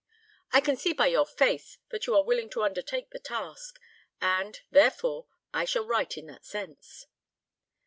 I 0.51 0.61
can 0.61 0.75
see 0.77 0.93
by 0.93 1.05
your 1.05 1.27
face 1.27 1.77
that 1.89 2.07
you 2.07 2.15
are 2.15 2.23
willing 2.23 2.49
to 2.55 2.63
undertake 2.63 3.11
the 3.11 3.19
task, 3.19 3.79
and, 4.19 4.59
therefore, 4.71 5.27
I 5.53 5.63
shall 5.63 5.85
write 5.85 6.17
in 6.17 6.25
that 6.25 6.43
sense." 6.43 7.05